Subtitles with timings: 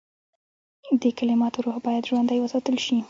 [1.01, 2.97] د کلماتو روح باید ژوندی وساتل شي.